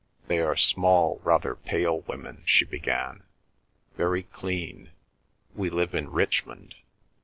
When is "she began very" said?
2.43-4.23